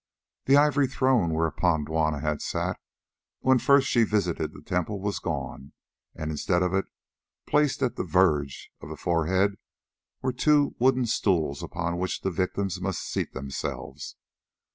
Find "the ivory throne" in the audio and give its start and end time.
0.45-1.29